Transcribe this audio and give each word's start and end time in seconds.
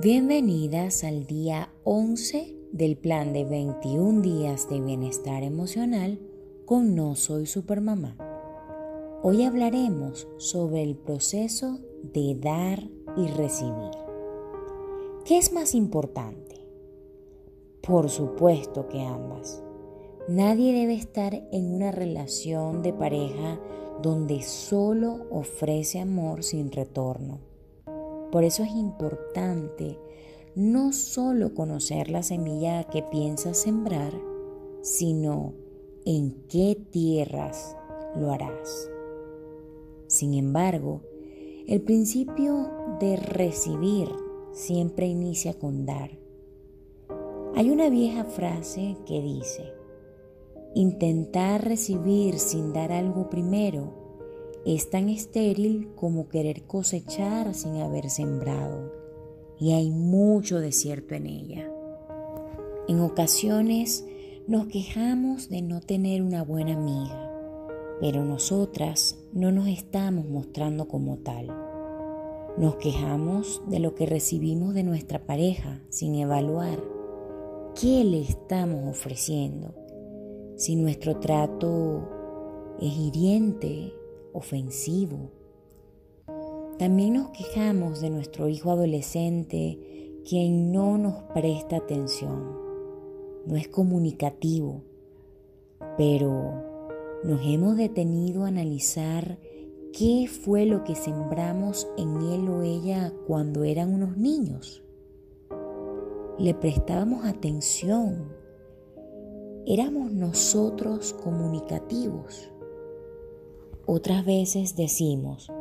Bienvenidas 0.00 1.04
al 1.04 1.24
día 1.24 1.72
11 1.84 2.52
del 2.72 2.96
plan 2.96 3.32
de 3.32 3.44
21 3.44 4.22
días 4.22 4.68
de 4.68 4.80
bienestar 4.80 5.44
emocional 5.44 6.18
con 6.66 6.96
No 6.96 7.14
Soy 7.14 7.46
Supermamá. 7.46 8.16
Hoy 9.22 9.44
hablaremos 9.44 10.26
sobre 10.36 10.82
el 10.82 10.96
proceso 10.96 11.78
de 12.12 12.34
dar 12.34 12.82
y 13.16 13.28
recibir. 13.28 13.92
¿Qué 15.24 15.38
es 15.38 15.52
más 15.52 15.76
importante? 15.76 16.66
Por 17.80 18.10
supuesto 18.10 18.88
que 18.88 19.00
ambas. 19.00 19.62
Nadie 20.26 20.72
debe 20.72 20.94
estar 20.94 21.34
en 21.52 21.72
una 21.72 21.92
relación 21.92 22.82
de 22.82 22.92
pareja 22.92 23.60
donde 24.02 24.42
solo 24.42 25.28
ofrece 25.30 26.00
amor 26.00 26.42
sin 26.42 26.72
retorno 26.72 27.53
por 28.34 28.42
eso 28.42 28.64
es 28.64 28.72
importante 28.72 29.96
no 30.56 30.92
solo 30.92 31.54
conocer 31.54 32.10
la 32.10 32.24
semilla 32.24 32.82
que 32.82 33.00
piensas 33.00 33.56
sembrar, 33.58 34.12
sino 34.82 35.54
en 36.04 36.42
qué 36.48 36.76
tierras 36.90 37.76
lo 38.16 38.32
harás. 38.32 38.90
Sin 40.08 40.34
embargo, 40.34 41.02
el 41.68 41.80
principio 41.82 42.72
de 42.98 43.14
recibir 43.14 44.08
siempre 44.50 45.06
inicia 45.06 45.54
con 45.54 45.86
dar. 45.86 46.10
Hay 47.54 47.70
una 47.70 47.88
vieja 47.88 48.24
frase 48.24 48.96
que 49.06 49.22
dice, 49.22 49.62
intentar 50.74 51.62
recibir 51.62 52.40
sin 52.40 52.72
dar 52.72 52.90
algo 52.90 53.30
primero 53.30 54.03
es 54.66 54.90
tan 54.90 55.08
estéril 55.08 55.90
como 55.94 56.28
querer 56.28 56.62
cosechar 56.62 57.54
sin 57.54 57.76
haber 57.76 58.10
sembrado, 58.10 58.92
y 59.58 59.72
hay 59.72 59.90
mucho 59.90 60.60
desierto 60.60 61.14
en 61.14 61.26
ella. 61.26 61.70
En 62.88 63.00
ocasiones 63.00 64.04
nos 64.46 64.66
quejamos 64.66 65.48
de 65.48 65.62
no 65.62 65.80
tener 65.80 66.22
una 66.22 66.42
buena 66.42 66.74
amiga, 66.74 67.30
pero 68.00 68.24
nosotras 68.24 69.18
no 69.32 69.52
nos 69.52 69.68
estamos 69.68 70.26
mostrando 70.26 70.88
como 70.88 71.18
tal. 71.18 71.48
Nos 72.56 72.76
quejamos 72.76 73.62
de 73.68 73.80
lo 73.80 73.94
que 73.94 74.06
recibimos 74.06 74.74
de 74.74 74.82
nuestra 74.82 75.26
pareja 75.26 75.82
sin 75.88 76.14
evaluar 76.14 76.78
qué 77.80 78.04
le 78.04 78.20
estamos 78.20 78.88
ofreciendo. 78.88 79.74
Si 80.56 80.76
nuestro 80.76 81.18
trato 81.18 82.08
es 82.80 82.96
hiriente, 82.96 83.92
ofensivo. 84.34 85.30
También 86.78 87.14
nos 87.14 87.30
quejamos 87.30 88.00
de 88.00 88.10
nuestro 88.10 88.48
hijo 88.48 88.70
adolescente 88.70 89.78
quien 90.28 90.72
no 90.72 90.98
nos 90.98 91.22
presta 91.34 91.76
atención, 91.76 92.58
no 93.46 93.56
es 93.56 93.68
comunicativo, 93.68 94.82
pero 95.96 96.74
nos 97.24 97.40
hemos 97.44 97.76
detenido 97.76 98.44
a 98.44 98.48
analizar 98.48 99.38
qué 99.92 100.26
fue 100.28 100.66
lo 100.66 100.82
que 100.82 100.94
sembramos 100.94 101.86
en 101.96 102.20
él 102.22 102.48
o 102.48 102.62
ella 102.62 103.12
cuando 103.26 103.64
eran 103.64 103.94
unos 103.94 104.16
niños. 104.16 104.82
Le 106.38 106.52
prestábamos 106.52 107.24
atención. 107.24 108.32
Éramos 109.66 110.10
nosotros 110.10 111.14
comunicativos. 111.14 112.50
Otras 113.86 114.24
veces 114.24 114.76
decimos, 114.76 115.52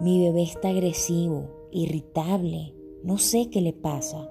mi 0.00 0.24
bebé 0.24 0.44
está 0.44 0.70
agresivo, 0.70 1.68
irritable, 1.72 2.74
no 3.02 3.18
sé 3.18 3.50
qué 3.50 3.60
le 3.60 3.74
pasa. 3.74 4.30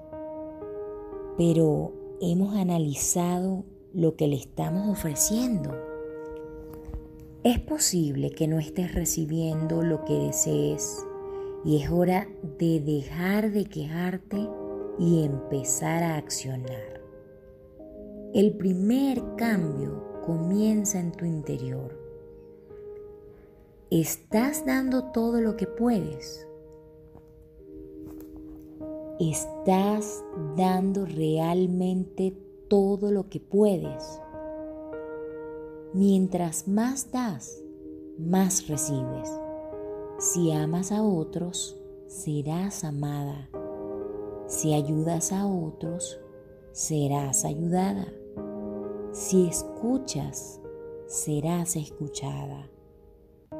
Pero 1.38 1.92
hemos 2.20 2.56
analizado 2.56 3.64
lo 3.92 4.16
que 4.16 4.26
le 4.26 4.34
estamos 4.34 4.88
ofreciendo. 4.88 5.70
Es 7.44 7.60
posible 7.60 8.32
que 8.32 8.48
no 8.48 8.58
estés 8.58 8.92
recibiendo 8.96 9.80
lo 9.82 10.04
que 10.04 10.14
desees 10.14 11.06
y 11.64 11.80
es 11.80 11.88
hora 11.88 12.26
de 12.58 12.80
dejar 12.80 13.52
de 13.52 13.64
quejarte 13.66 14.48
y 14.98 15.22
empezar 15.22 16.02
a 16.02 16.16
accionar. 16.16 17.00
El 18.34 18.56
primer 18.56 19.22
cambio 19.36 20.02
comienza 20.26 20.98
en 20.98 21.12
tu 21.12 21.24
interior 21.24 22.05
¿Estás 23.90 24.66
dando 24.66 25.12
todo 25.12 25.40
lo 25.40 25.56
que 25.56 25.68
puedes? 25.68 26.44
¿Estás 29.20 30.24
dando 30.56 31.06
realmente 31.06 32.36
todo 32.68 33.12
lo 33.12 33.28
que 33.28 33.38
puedes? 33.38 34.20
Mientras 35.94 36.66
más 36.66 37.12
das, 37.12 37.62
más 38.18 38.66
recibes. 38.66 39.30
Si 40.18 40.50
amas 40.50 40.90
a 40.90 41.04
otros, 41.04 41.80
serás 42.08 42.82
amada. 42.82 43.48
Si 44.48 44.74
ayudas 44.74 45.32
a 45.32 45.46
otros, 45.46 46.18
serás 46.72 47.44
ayudada. 47.44 48.12
Si 49.12 49.46
escuchas, 49.46 50.60
serás 51.06 51.76
escuchada. 51.76 52.68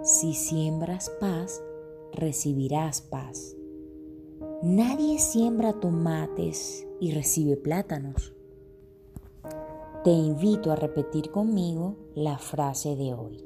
Si 0.02 0.34
siembras 0.34 1.10
paz, 1.20 1.62
recibirás 2.12 3.02
paz. 3.02 3.56
Nadie 4.62 5.20
siembra 5.20 5.74
tomates 5.74 6.86
y 7.00 7.12
recibe 7.12 7.56
plátanos. 7.56 8.34
Te 10.02 10.10
invito 10.10 10.72
a 10.72 10.76
repetir 10.76 11.30
conmigo 11.30 11.96
la 12.14 12.38
frase 12.38 12.96
de 12.96 13.14
hoy. 13.14 13.44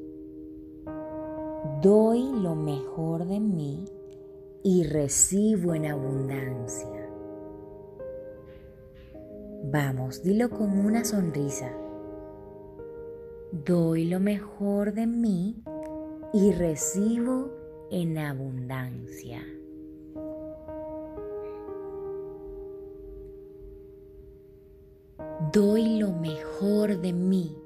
Doy 1.83 2.23
lo 2.41 2.55
mejor 2.55 3.27
de 3.27 3.41
mí 3.41 3.85
y 4.63 4.85
recibo 4.85 5.75
en 5.75 5.87
abundancia. 5.87 7.11
Vamos, 9.65 10.23
dilo 10.23 10.49
con 10.49 10.87
una 10.87 11.05
sonrisa. 11.05 11.71
Doy 13.53 14.07
lo 14.07 14.21
mejor 14.21 14.95
de 14.95 15.07
mí 15.07 15.63
y 16.33 16.53
recibo 16.53 17.51
en 17.91 18.19
abundancia. 18.19 19.43
Doy 25.53 25.99
lo 25.99 26.13
mejor 26.13 27.01
de 27.01 27.13
mí 27.13 27.57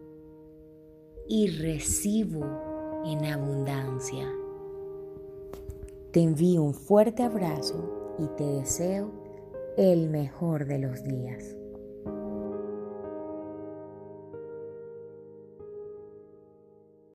y 1.29 1.49
recibo 1.49 3.03
en 3.05 3.27
abundancia. 3.27 4.33
Te 6.13 6.23
envío 6.23 6.63
un 6.63 6.73
fuerte 6.73 7.23
abrazo 7.23 8.17
y 8.19 8.27
te 8.37 8.45
deseo 8.45 9.11
el 9.77 10.09
mejor 10.09 10.65
de 10.67 10.79
los 10.79 11.03
días. 11.05 11.57